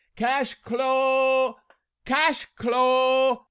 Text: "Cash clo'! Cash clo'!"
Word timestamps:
"Cash 0.15 0.55
clo'! 0.63 1.59
Cash 2.05 2.47
clo'!" 2.55 3.39